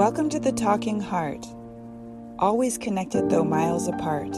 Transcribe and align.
Welcome 0.00 0.30
to 0.30 0.40
the 0.40 0.52
Talking 0.52 0.98
Heart, 0.98 1.44
always 2.38 2.78
connected 2.78 3.28
though 3.28 3.44
miles 3.44 3.86
apart. 3.86 4.34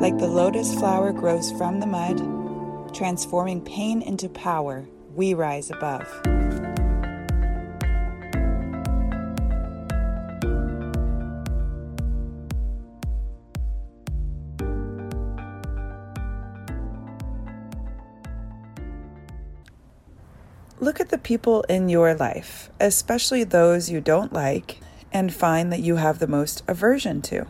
Like 0.00 0.18
the 0.18 0.28
lotus 0.28 0.74
flower 0.74 1.14
grows 1.14 1.50
from 1.52 1.80
the 1.80 1.86
mud, 1.86 2.94
transforming 2.94 3.62
pain 3.62 4.02
into 4.02 4.28
power, 4.28 4.86
we 5.14 5.32
rise 5.32 5.70
above. 5.70 6.06
Look 20.78 21.00
at 21.00 21.08
the 21.08 21.16
people 21.16 21.62
in 21.70 21.88
your 21.88 22.14
life, 22.14 22.68
especially 22.78 23.44
those 23.44 23.88
you 23.90 24.02
don't 24.02 24.32
like, 24.32 24.78
and 25.10 25.32
find 25.32 25.72
that 25.72 25.80
you 25.80 25.96
have 25.96 26.18
the 26.18 26.26
most 26.26 26.62
aversion 26.68 27.22
to. 27.22 27.46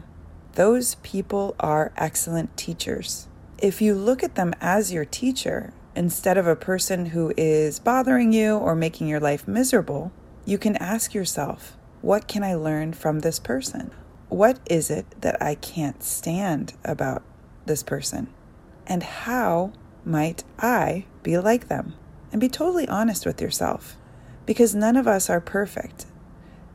Those 0.52 0.94
people 0.96 1.56
are 1.58 1.92
excellent 1.96 2.56
teachers. 2.56 3.26
If 3.58 3.82
you 3.82 3.96
look 3.96 4.22
at 4.22 4.36
them 4.36 4.54
as 4.60 4.92
your 4.92 5.04
teacher, 5.04 5.72
instead 5.96 6.38
of 6.38 6.46
a 6.46 6.54
person 6.54 7.06
who 7.06 7.32
is 7.36 7.80
bothering 7.80 8.32
you 8.32 8.56
or 8.56 8.76
making 8.76 9.08
your 9.08 9.20
life 9.20 9.48
miserable, 9.48 10.12
you 10.44 10.56
can 10.56 10.76
ask 10.76 11.12
yourself, 11.12 11.76
what 12.02 12.28
can 12.28 12.44
I 12.44 12.54
learn 12.54 12.92
from 12.92 13.20
this 13.20 13.40
person? 13.40 13.90
What 14.28 14.60
is 14.66 14.88
it 14.88 15.20
that 15.22 15.42
I 15.42 15.56
can't 15.56 16.00
stand 16.00 16.74
about 16.84 17.24
this 17.64 17.82
person? 17.82 18.28
And 18.86 19.02
how 19.02 19.72
might 20.04 20.44
I 20.60 21.06
be 21.24 21.38
like 21.38 21.66
them? 21.66 21.94
And 22.36 22.40
be 22.42 22.50
totally 22.50 22.86
honest 22.86 23.24
with 23.24 23.40
yourself 23.40 23.96
because 24.44 24.74
none 24.74 24.94
of 24.94 25.08
us 25.08 25.30
are 25.30 25.40
perfect. 25.40 26.04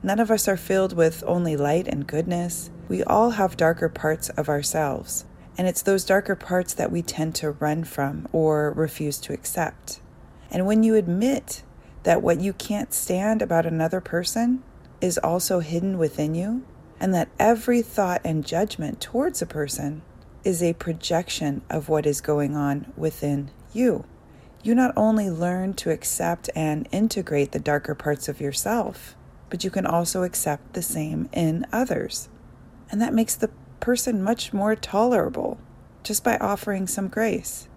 None 0.02 0.20
of 0.20 0.32
us 0.32 0.48
are 0.48 0.58
filled 0.58 0.94
with 0.94 1.24
only 1.28 1.56
light 1.56 1.88
and 1.88 2.08
goodness. 2.08 2.72
We 2.90 3.04
all 3.04 3.30
have 3.30 3.58
darker 3.58 3.88
parts 3.88 4.30
of 4.30 4.50
ourselves, 4.50 5.26
and 5.60 5.68
it's 5.68 5.84
those 5.84 6.04
darker 6.04 6.36
parts 6.36 6.74
that 6.74 6.92
we 6.92 7.04
tend 7.04 7.36
to 7.36 7.52
run 7.52 7.84
from 7.84 8.28
or 8.32 8.72
refuse 8.72 9.20
to 9.20 9.34
accept. 9.34 10.02
And 10.50 10.66
when 10.66 10.82
you 10.82 10.96
admit 10.96 11.62
that 12.02 12.24
what 12.24 12.42
you 12.42 12.54
can't 12.54 12.92
stand 12.92 13.44
about 13.44 13.68
another 13.68 14.02
person 14.02 14.64
is 15.00 15.20
also 15.20 15.60
hidden 15.60 16.00
within 16.00 16.34
you, 16.34 16.64
and 17.00 17.14
that 17.14 17.30
every 17.38 17.84
thought 17.84 18.22
and 18.24 18.44
judgment 18.44 19.00
towards 19.00 19.44
a 19.44 19.46
person 19.46 20.02
is 20.44 20.64
a 20.64 20.74
projection 20.74 21.62
of 21.70 21.88
what 21.88 22.08
is 22.08 22.20
going 22.20 22.56
on 22.56 22.92
within 22.98 23.52
you 23.74 24.06
you 24.64 24.76
not 24.76 24.94
only 24.96 25.30
learn 25.30 25.74
to 25.74 25.90
accept 25.90 26.50
and 26.56 26.88
integrate 26.92 27.52
the 27.52 27.60
darker 27.60 27.96
parts 27.96 28.28
of 28.28 28.40
yourself, 28.40 29.16
but 29.50 29.64
you 29.64 29.72
can 29.72 29.86
also 29.86 30.24
accept 30.24 30.74
the 30.74 30.82
same 30.82 31.30
in 31.34 31.66
others. 31.72 32.30
And 32.90 33.02
that 33.02 33.14
makes 33.14 33.36
the 33.36 33.50
person 33.80 34.24
much 34.24 34.54
more 34.54 34.76
tolerable 34.76 35.60
just 36.04 36.24
by 36.24 36.38
offering 36.38 36.88
some 36.88 37.08
grace. 37.08 37.68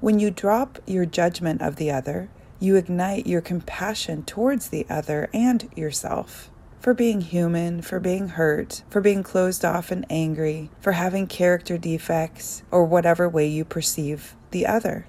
When 0.00 0.18
you 0.18 0.30
drop 0.30 0.78
your 0.86 1.04
judgment 1.04 1.60
of 1.60 1.76
the 1.76 1.90
other, 1.90 2.30
you 2.60 2.76
ignite 2.76 3.26
your 3.26 3.40
compassion 3.40 4.24
towards 4.24 4.68
the 4.68 4.86
other 4.88 5.28
and 5.32 5.68
yourself 5.76 6.50
for 6.80 6.94
being 6.94 7.20
human, 7.20 7.82
for 7.82 7.98
being 7.98 8.28
hurt, 8.28 8.82
for 8.88 9.00
being 9.00 9.24
closed 9.24 9.64
off 9.64 9.90
and 9.90 10.06
angry, 10.08 10.70
for 10.80 10.92
having 10.92 11.26
character 11.26 11.76
defects, 11.76 12.62
or 12.70 12.84
whatever 12.84 13.28
way 13.28 13.46
you 13.46 13.64
perceive 13.64 14.36
the 14.52 14.64
other 14.64 15.04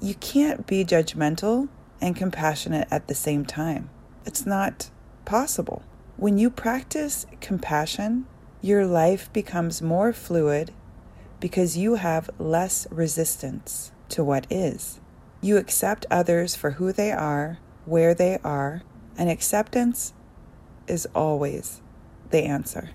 you 0.00 0.14
can't 0.14 0.66
be 0.66 0.84
judgmental 0.84 1.68
and 2.00 2.14
compassionate 2.16 2.88
at 2.90 3.08
the 3.08 3.14
same 3.14 3.44
time. 3.44 3.90
It's 4.24 4.46
not 4.46 4.90
possible. 5.24 5.82
When 6.16 6.38
you 6.38 6.50
practice 6.50 7.26
compassion, 7.40 8.26
your 8.60 8.86
life 8.86 9.32
becomes 9.32 9.82
more 9.82 10.12
fluid 10.12 10.72
because 11.40 11.76
you 11.76 11.94
have 11.94 12.30
less 12.38 12.86
resistance 12.90 13.92
to 14.10 14.24
what 14.24 14.46
is. 14.50 15.00
You 15.40 15.56
accept 15.56 16.06
others 16.10 16.56
for 16.56 16.72
who 16.72 16.92
they 16.92 17.12
are, 17.12 17.58
where 17.84 18.14
they 18.14 18.38
are, 18.42 18.82
and 19.16 19.30
acceptance 19.30 20.12
is 20.88 21.06
always 21.14 21.80
the 22.30 22.42
answer. 22.42 22.90